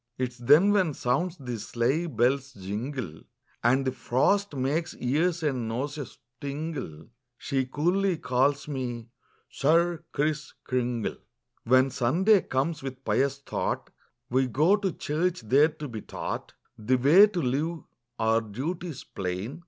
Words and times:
'Tis 0.17 0.39
then 0.39 0.71
when 0.71 0.95
sounds 0.95 1.37
the 1.37 1.59
sleigh 1.59 2.07
bell's 2.07 2.53
jingle 2.53 3.21
And 3.63 3.85
the 3.85 3.91
frost 3.91 4.55
makes 4.55 4.95
ears 4.95 5.43
and 5.43 5.67
noses 5.67 6.17
tingle, 6.41 7.09
She 7.37 7.67
coolly 7.67 8.17
calls 8.17 8.67
me 8.67 9.09
'Sir 9.51 10.03
Kriss 10.11 10.55
Kringle.'" 10.63 11.17
Copyrighted, 11.65 11.67
18U7 11.67 11.83
c^^aHEN 11.83 11.91
Sunday 11.91 12.41
comes, 12.41 12.81
with 12.81 13.05
pious 13.05 13.37
thought 13.45 13.91
We 14.31 14.47
go 14.47 14.75
to 14.75 14.91
church, 14.91 15.41
there 15.41 15.69
to 15.69 15.87
be 15.87 16.01
taught 16.01 16.53
The 16.79 16.95
way 16.97 17.27
to 17.27 17.39
live, 17.39 17.83
our 18.17 18.41
duties 18.41 19.03
plain. 19.03 19.59